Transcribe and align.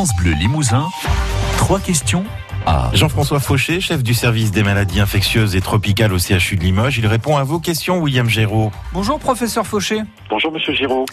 France 0.00 0.16
Bleu 0.16 0.32
Limousin, 0.32 0.86
trois 1.58 1.78
questions 1.78 2.24
à 2.64 2.88
Jean-François 2.94 3.38
Fauché, 3.38 3.82
chef 3.82 4.02
du 4.02 4.14
service 4.14 4.50
des 4.50 4.62
maladies 4.62 4.98
infectieuses 4.98 5.56
et 5.56 5.60
tropicales 5.60 6.14
au 6.14 6.18
CHU 6.18 6.56
de 6.56 6.62
Limoges. 6.62 6.96
Il 6.96 7.06
répond 7.06 7.36
à 7.36 7.44
vos 7.44 7.58
questions, 7.58 7.98
William 7.98 8.26
Géraud. 8.26 8.70
Bonjour 8.94 9.18
professeur 9.18 9.66
Fauché. 9.66 10.00
Bonjour 10.30 10.52
Monsieur 10.52 10.72
Giraud. 10.72 11.04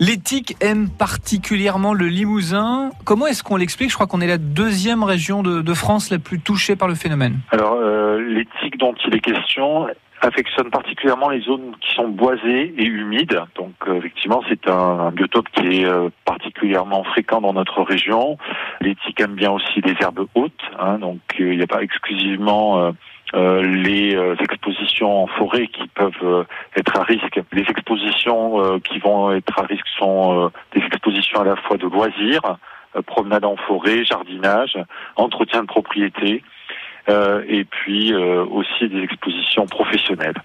L'éthique 0.00 0.56
aime 0.58 0.88
particulièrement 0.90 1.94
le 1.94 2.08
Limousin. 2.08 2.90
Comment 3.04 3.28
est-ce 3.28 3.44
qu'on 3.44 3.54
l'explique? 3.54 3.90
Je 3.90 3.94
crois 3.94 4.08
qu'on 4.08 4.20
est 4.20 4.26
la 4.26 4.38
deuxième 4.38 5.04
région 5.04 5.44
de, 5.44 5.62
de 5.62 5.74
France 5.74 6.10
la 6.10 6.18
plus 6.18 6.40
touchée 6.40 6.74
par 6.74 6.88
le 6.88 6.96
phénomène. 6.96 7.38
Alors 7.52 7.74
euh, 7.74 8.20
l'éthique 8.20 8.76
dont 8.76 8.96
il 9.06 9.14
est 9.14 9.20
question 9.20 9.86
affectionne 10.24 10.70
particulièrement 10.70 11.30
les 11.30 11.40
zones 11.40 11.74
qui 11.80 11.94
sont 11.96 12.08
boisées 12.08 12.74
et 12.78 12.84
humides. 12.84 13.40
Donc 13.56 13.74
euh, 13.88 13.98
effectivement, 13.98 14.40
c'est 14.48 14.68
un, 14.68 14.72
un 14.72 15.10
biotope 15.10 15.48
qui 15.52 15.80
est 15.80 15.84
euh, 15.84 16.10
particulièrement 16.24 16.51
fréquent 17.04 17.40
dans 17.40 17.52
notre 17.52 17.82
région. 17.82 18.38
L'éthique 18.80 19.20
aime 19.20 19.34
bien 19.34 19.50
aussi 19.50 19.80
les 19.80 19.94
herbes 20.00 20.26
hautes. 20.34 20.52
hein. 20.78 20.98
donc 20.98 21.20
euh, 21.40 21.52
il 21.52 21.58
n'y 21.58 21.62
a 21.62 21.66
pas 21.66 21.82
exclusivement 21.82 22.78
euh, 22.78 22.92
euh, 23.34 23.62
les 23.62 24.14
expositions 24.40 25.24
en 25.24 25.26
forêt 25.26 25.66
qui 25.66 25.86
peuvent 25.88 26.46
être 26.76 26.98
à 26.98 27.02
risque. 27.02 27.40
Les 27.52 27.62
expositions 27.62 28.78
qui 28.80 28.98
vont 28.98 29.32
être 29.32 29.58
à 29.58 29.62
risque 29.62 29.86
sont 29.98 30.50
des 30.74 30.82
expositions 30.82 31.40
à 31.40 31.44
la 31.44 31.56
fois 31.56 31.78
de 31.78 31.86
loisirs, 31.86 32.58
promenade 33.06 33.46
en 33.46 33.56
forêt, 33.56 34.04
jardinage, 34.04 34.76
entretien 35.16 35.62
de 35.62 35.66
propriété, 35.66 36.42
et 37.08 37.64
puis 37.64 38.14
aussi 38.14 38.88
des 38.90 39.02
expositions 39.02 39.64
professionnelles. 39.64 40.36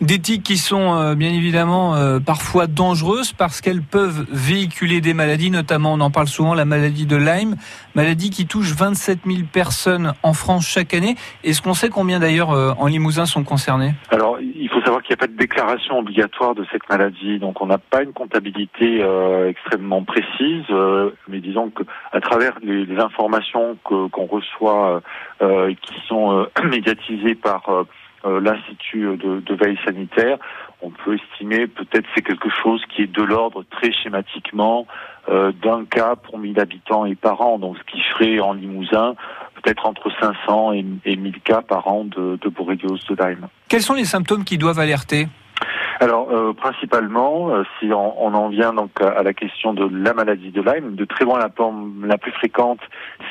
Des 0.00 0.18
tiques 0.18 0.42
qui 0.42 0.56
sont 0.56 0.94
euh, 0.94 1.14
bien 1.14 1.30
évidemment 1.30 1.94
euh, 1.94 2.18
parfois 2.18 2.66
dangereuses 2.66 3.32
parce 3.32 3.60
qu'elles 3.60 3.82
peuvent 3.82 4.26
véhiculer 4.30 5.00
des 5.00 5.14
maladies, 5.14 5.50
notamment 5.50 5.92
on 5.94 6.00
en 6.00 6.10
parle 6.10 6.26
souvent, 6.26 6.54
la 6.54 6.64
maladie 6.64 7.06
de 7.06 7.16
Lyme, 7.16 7.56
maladie 7.94 8.30
qui 8.30 8.46
touche 8.46 8.72
27 8.74 9.20
000 9.24 9.38
personnes 9.52 10.12
en 10.22 10.32
France 10.32 10.66
chaque 10.66 10.94
année. 10.94 11.14
Est-ce 11.44 11.62
qu'on 11.62 11.74
sait 11.74 11.90
combien 11.90 12.18
d'ailleurs 12.18 12.50
euh, 12.50 12.72
en 12.78 12.86
Limousin 12.86 13.24
sont 13.24 13.44
concernés 13.44 13.94
Alors, 14.10 14.38
il 14.40 14.68
faut 14.68 14.80
savoir 14.80 15.02
qu'il 15.02 15.14
n'y 15.14 15.20
a 15.20 15.22
pas 15.26 15.26
de 15.26 15.36
déclaration 15.36 15.98
obligatoire 15.98 16.54
de 16.54 16.64
cette 16.72 16.88
maladie, 16.88 17.38
donc 17.38 17.60
on 17.60 17.66
n'a 17.66 17.78
pas 17.78 18.02
une 18.02 18.12
comptabilité 18.12 19.02
euh, 19.02 19.48
extrêmement 19.48 20.02
précise, 20.02 20.64
euh, 20.70 21.10
mais 21.28 21.40
disons 21.40 21.70
que 21.70 21.82
à 22.12 22.20
travers 22.20 22.58
les, 22.62 22.84
les 22.84 22.98
informations 22.98 23.76
qu'on 23.82 24.26
reçoit 24.26 25.02
euh, 25.42 25.72
qui 25.74 25.94
sont 26.08 26.46
médiatisées 26.64 27.34
par 27.34 27.86
l'Institut 28.24 29.16
de, 29.16 29.40
de 29.40 29.54
veille 29.54 29.78
sanitaire, 29.84 30.38
on 30.82 30.90
peut 30.90 31.14
estimer 31.14 31.66
peut-être 31.66 32.06
c'est 32.14 32.22
quelque 32.22 32.48
chose 32.62 32.82
qui 32.94 33.02
est 33.02 33.12
de 33.12 33.22
l'ordre 33.22 33.64
très 33.70 33.92
schématiquement 33.92 34.86
euh, 35.28 35.52
d'un 35.62 35.84
cas 35.84 36.16
pour 36.16 36.38
1000 36.38 36.60
habitants 36.60 37.06
et 37.06 37.14
par 37.14 37.40
an, 37.40 37.58
donc 37.58 37.76
ce 37.78 37.92
qui 37.92 38.00
ferait 38.02 38.40
en 38.40 38.52
Limousin 38.52 39.14
peut-être 39.62 39.86
entre 39.86 40.10
500 40.20 40.72
et, 40.74 40.84
et 41.06 41.16
1000 41.16 41.40
cas 41.40 41.62
par 41.62 41.88
an 41.88 42.04
de, 42.04 42.38
de 42.40 42.48
borréliose 42.50 43.04
de 43.06 43.14
Lyme. 43.14 43.48
Quels 43.68 43.82
sont 43.82 43.94
les 43.94 44.04
symptômes 44.04 44.44
qui 44.44 44.58
doivent 44.58 44.78
alerter? 44.78 45.26
Alors, 46.00 46.28
euh, 46.30 46.52
principalement, 46.52 47.50
euh, 47.50 47.62
si 47.78 47.90
on, 47.92 48.22
on 48.22 48.34
en 48.34 48.48
vient 48.48 48.74
donc 48.74 49.00
à, 49.00 49.08
à 49.10 49.22
la 49.22 49.32
question 49.32 49.72
de 49.72 49.88
la 49.90 50.12
maladie 50.12 50.50
de 50.50 50.60
Lyme, 50.60 50.96
de 50.96 51.04
très 51.04 51.24
loin 51.24 51.38
la 51.38 51.48
forme 51.48 52.04
la 52.04 52.18
plus 52.18 52.32
fréquente, 52.32 52.80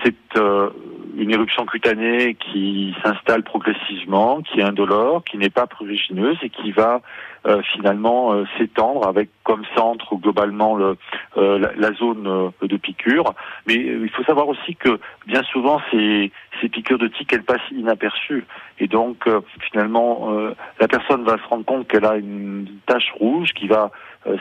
c'est 0.04 0.16
euh, 0.38 0.70
une 1.16 1.32
éruption 1.32 1.66
cutanée 1.66 2.36
qui 2.36 2.96
s'installe 3.04 3.44
progressivement, 3.44 4.42
qui 4.42 4.60
est 4.60 4.64
indolore, 4.64 5.24
qui 5.24 5.38
n'est 5.38 5.50
pas 5.50 5.68
prurigineuse 5.68 6.38
et 6.42 6.50
qui 6.50 6.72
va 6.72 7.02
euh, 7.46 7.62
finalement 7.74 8.34
euh, 8.34 8.46
s'étendre 8.58 9.08
avec 9.08 9.30
comme 9.44 9.64
centre 9.76 10.16
globalement 10.16 10.76
le, 10.76 10.98
euh, 11.38 11.60
la, 11.60 11.74
la 11.76 11.94
zone 11.94 12.26
euh, 12.26 12.68
de 12.68 12.78
piqûre. 12.78 13.34
Mais 13.68 13.78
euh, 13.78 14.00
il 14.04 14.10
faut 14.10 14.24
savoir 14.24 14.48
aussi 14.48 14.76
que 14.76 15.00
bien 15.28 15.44
souvent 15.44 15.82
ces, 15.92 16.32
ces 16.62 16.70
piqûres 16.70 16.98
de 16.98 17.08
tiques 17.08 17.34
elles 17.34 17.44
passent 17.44 17.60
inaperçues 17.72 18.46
et 18.80 18.88
donc 18.88 19.28
euh, 19.28 19.42
finalement 19.72 20.30
la 20.80 20.88
personne 20.88 21.24
va 21.24 21.38
se 21.38 21.48
rendre 21.50 21.66
compte 21.66 21.88
qu'elle 21.88 22.06
a 22.06 22.16
une 22.16 22.68
tache 22.86 23.12
rouge 23.20 23.52
qui 23.54 23.68
va 23.68 23.92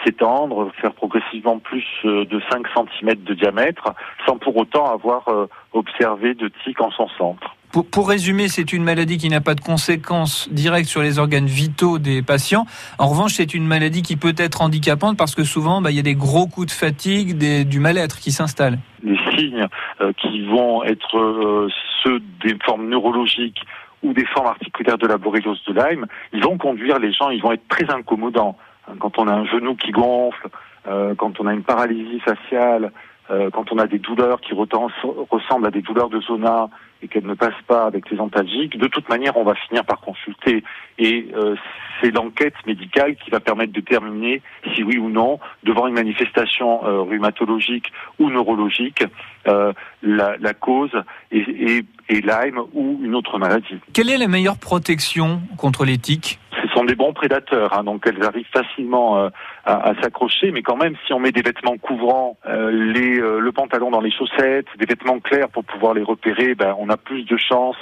s'étendre, 0.05 0.71
faire 0.81 0.93
progressivement 0.93 1.59
plus 1.59 1.85
euh, 2.05 2.25
de 2.25 2.41
5 2.51 2.67
cm 2.75 3.15
de 3.25 3.35
diamètre, 3.35 3.93
sans 4.27 4.37
pour 4.39 4.57
autant 4.57 4.93
avoir 4.93 5.29
euh, 5.29 5.47
observé 5.73 6.35
de 6.35 6.51
tiques 6.65 6.81
en 6.81 6.91
son 6.91 7.09
centre. 7.19 7.57
pour, 7.73 7.87
pour 7.89 8.09
résumer, 8.09 8.49
c'est 8.49 8.73
une 8.73 8.85
maladie 8.85 9.19
qui 9.19 9.29
n'a 9.29 9.41
pas 9.41 9.55
de 9.55 9.61
conséquences 9.61 10.49
directes 10.53 10.89
sur 10.89 11.03
les 11.03 11.19
organes 11.19 11.47
vitaux 11.47 11.99
des 11.99 12.23
patients. 12.23 12.67
En 12.99 13.09
revanche, 13.09 13.33
c'est 13.35 13.55
une 13.55 13.67
maladie 13.67 14.03
qui 14.03 14.17
peut 14.17 14.35
être 14.37 14.63
handicapante 14.63 15.17
parce 15.19 15.35
que 15.35 15.45
souvent, 15.45 15.81
bah, 15.81 15.91
il 15.91 15.97
y 15.97 16.01
a 16.01 16.03
des 16.03 16.15
gros 16.15 16.47
coups 16.47 16.67
de 16.69 16.73
fatigue, 16.73 17.37
des- 17.39 17.65
du 17.65 17.81
mal-être 17.81 18.19
qui 18.21 18.31
s'installe. 18.31 18.79
Les 19.03 19.19
signes 19.37 19.67
euh, 20.01 20.13
qui 20.13 20.45
vont 20.47 20.85
être 20.85 21.17
euh, 21.19 21.69
ceux 22.05 22.21
des 22.45 22.57
formes 22.65 22.89
neurologiques 22.89 23.61
ou 24.03 24.13
des 24.13 24.27
formes 24.27 24.49
articulaires 24.49 24.99
de 24.99 25.07
la 25.07 25.17
borréliose 25.17 25.63
de 25.67 25.73
Lyme, 25.73 26.07
ils 26.33 26.43
vont 26.43 26.59
conduire 26.59 26.99
les 26.99 27.13
gens, 27.13 27.31
ils 27.31 27.41
vont 27.41 27.53
être 27.53 27.67
très 27.69 27.89
incommodants. 27.91 28.57
Quand 28.99 29.19
on 29.19 29.29
a 29.29 29.33
un 29.33 29.45
genou 29.45 29.75
qui 29.77 29.91
gonfle, 29.91 30.49
euh, 30.87 31.15
quand 31.15 31.41
on 31.41 31.47
a 31.47 31.53
une 31.53 31.63
paralysie 31.63 32.21
faciale, 32.21 32.93
euh, 33.31 33.51
quand 33.51 33.71
on 33.73 33.79
a 33.79 33.87
des 33.87 33.99
douleurs 33.99 34.41
qui 34.41 34.53
ressemblent 34.53 35.67
à 35.67 35.71
des 35.71 35.81
douleurs 35.81 36.09
de 36.11 36.21
zona 36.21 36.69
et 37.03 37.09
qu'elles 37.09 37.27
ne 37.27 37.35
passent 37.35 37.63
pas 37.67 37.87
avec 37.87 38.11
les 38.11 38.19
antalgiques, 38.19 38.77
de 38.77 38.89
toute 38.89 39.09
manière, 39.09 39.37
on 39.37 39.45
va 39.45 39.55
finir 39.55 39.85
par 39.85 40.01
consulter. 40.01 40.65
Et 40.99 41.29
euh, 41.35 41.55
c'est 42.01 42.11
l'enquête 42.11 42.55
médicale 42.67 43.17
qui 43.17 43.31
va 43.31 43.41
permettre 43.41 43.73
de 43.73 43.81
déterminer 43.81 44.43
si 44.75 44.83
oui 44.83 44.99
ou 44.99 45.09
non, 45.09 45.39
devant 45.63 45.87
une 45.87 45.95
manifestation 45.95 46.85
euh, 46.85 47.01
rhumatologique 47.03 47.93
ou 48.19 48.29
neurologique, 48.29 49.05
euh, 49.47 49.73
la, 50.03 50.37
la 50.39 50.55
cause 50.55 50.93
est, 51.31 51.49
est, 51.49 51.87
est 52.09 52.27
Lyme 52.27 52.61
ou 52.73 53.01
une 53.03 53.15
autre 53.15 53.39
maladie. 53.39 53.79
Quelle 53.93 54.11
est 54.11 54.19
la 54.19 54.29
meilleure 54.29 54.59
protection 54.59 55.43
contre 55.57 55.85
les 55.85 55.99
tiques 55.99 56.39
sont 56.75 56.85
des 56.85 56.95
bons 56.95 57.13
prédateurs, 57.13 57.73
hein, 57.77 57.85
donc 57.85 58.07
elles 58.07 58.23
arrivent 58.25 58.47
facilement 58.53 59.19
euh, 59.19 59.29
à, 59.65 59.91
à 59.91 59.95
s'accrocher, 60.01 60.51
mais 60.53 60.63
quand 60.63 60.77
même, 60.77 60.95
si 61.07 61.13
on 61.13 61.19
met 61.19 61.33
des 61.33 61.43
vêtements 61.43 61.77
couvrants, 61.77 62.37
euh, 62.47 62.71
les, 62.71 63.19
euh, 63.19 63.41
le 63.41 63.53
pantalon 63.53 63.91
dans 63.91 64.01
les 64.01 64.11
chaussettes, 64.11 64.67
des 64.79 64.87
vêtements 64.87 65.19
clairs 65.21 65.49
pour 65.49 65.65
pouvoir 65.65 65.95
les 65.95 66.03
repérer, 66.03 66.55
ben, 66.55 66.75
on 66.79 66.89
a 66.89 66.97
plus 66.97 67.25
de 67.25 67.37
chances 67.37 67.77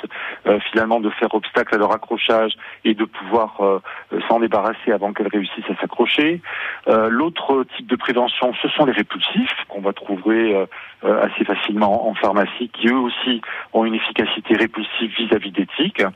finalement 0.71 1.01
de 1.01 1.11
faire 1.11 1.35
obstacle 1.35 1.75
à 1.75 1.79
leur 1.79 1.93
accrochage 1.93 2.53
et 2.85 2.95
de 2.95 3.05
pouvoir 3.05 3.61
s'en 4.29 4.41
débarrasser 4.41 4.93
avant 4.93 5.13
qu'elles 5.13 5.29
réussissent 5.29 5.69
à 5.71 5.81
s'accrocher. 5.81 6.41
L'autre 6.87 7.65
type 7.77 7.87
de 7.87 7.97
prévention, 7.97 8.53
ce 8.63 8.69
sont 8.69 8.87
les 8.87 8.93
répulsifs 8.93 9.55
qu'on 9.69 9.81
va 9.81 9.93
trouver 9.93 10.67
assez 11.03 11.45
facilement 11.45 12.09
en 12.09 12.15
pharmacie, 12.15 12.71
qui 12.73 12.89
eux 12.89 12.97
aussi 12.97 13.41
ont 13.73 13.85
une 13.85 13.95
efficacité 13.95 14.57
répulsive 14.57 15.11
vis-à-vis. 15.19 15.53
Euh, 16.01 16.11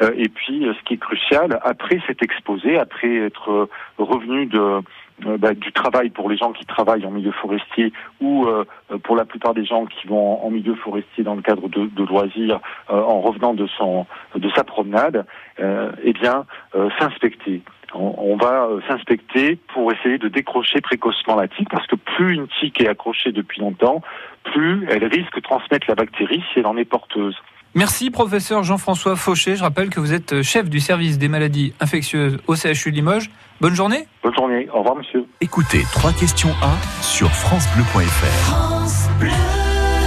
et 0.00 0.28
puis, 0.28 0.66
euh, 0.66 0.74
ce 0.74 0.84
qui 0.84 0.94
est 0.94 0.98
crucial, 0.98 1.58
après 1.62 2.00
s'être 2.06 2.22
exposé, 2.22 2.78
après 2.78 3.16
être 3.16 3.50
euh, 3.50 3.68
revenu 3.98 4.46
de, 4.46 4.82
euh, 5.26 5.36
bah, 5.36 5.52
du 5.54 5.72
travail 5.72 6.10
pour 6.10 6.30
les 6.30 6.36
gens 6.36 6.52
qui 6.52 6.64
travaillent 6.64 7.04
en 7.04 7.10
milieu 7.10 7.32
forestier 7.32 7.92
ou 8.20 8.46
euh, 8.46 8.64
pour 9.02 9.16
la 9.16 9.24
plupart 9.24 9.52
des 9.52 9.64
gens 9.64 9.86
qui 9.86 10.06
vont 10.06 10.44
en, 10.44 10.50
milieu 10.50 10.76
forestier 10.76 11.24
dans 11.24 11.34
le 11.34 11.42
cadre 11.42 11.68
de, 11.68 12.04
loisirs, 12.04 12.60
euh, 12.90 13.02
en 13.02 13.20
revenant 13.20 13.52
de 13.52 13.66
son 13.66 14.06
de 14.36 14.48
sa 14.50 14.62
promenade, 14.62 15.26
euh, 15.58 15.90
eh 16.04 16.12
bien, 16.12 16.46
euh, 16.76 16.88
s'inspecter. 17.00 17.62
On, 17.94 18.14
on 18.18 18.36
va 18.36 18.66
euh, 18.66 18.80
s'inspecter 18.86 19.58
pour 19.74 19.92
essayer 19.92 20.18
de 20.18 20.28
décrocher 20.28 20.80
précocement 20.80 21.34
la 21.34 21.48
tique, 21.48 21.68
parce 21.68 21.86
que 21.88 21.96
plus 21.96 22.34
une 22.34 22.46
tique 22.60 22.80
est 22.80 22.88
accrochée 22.88 23.32
depuis 23.32 23.60
longtemps, 23.60 24.02
plus 24.44 24.86
elle 24.88 25.04
risque 25.04 25.34
de 25.34 25.40
transmettre 25.40 25.86
la 25.88 25.96
bactérie 25.96 26.44
si 26.52 26.60
elle 26.60 26.66
en 26.66 26.76
est 26.76 26.84
porteuse. 26.84 27.36
Merci 27.78 28.10
professeur 28.10 28.64
Jean-François 28.64 29.14
Fauché. 29.14 29.54
Je 29.54 29.62
rappelle 29.62 29.88
que 29.88 30.00
vous 30.00 30.12
êtes 30.12 30.42
chef 30.42 30.68
du 30.68 30.80
service 30.80 31.16
des 31.16 31.28
maladies 31.28 31.74
infectieuses 31.78 32.38
au 32.48 32.56
CHU 32.56 32.90
de 32.90 32.96
Limoges. 32.96 33.30
Bonne 33.60 33.76
journée. 33.76 34.08
Bonne 34.24 34.34
journée. 34.34 34.68
Au 34.74 34.78
revoir, 34.78 34.96
monsieur. 34.96 35.24
Écoutez 35.40 35.84
trois 35.92 36.12
questions 36.12 36.50
à 36.60 36.74
sur 37.04 37.30
francebleu.fr. 37.30 38.48
France 38.48 39.08
Bleu. 39.20 39.67